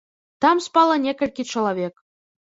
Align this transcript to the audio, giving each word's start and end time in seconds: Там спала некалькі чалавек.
Там 0.45 0.61
спала 0.67 0.95
некалькі 1.03 1.45
чалавек. 1.57 1.93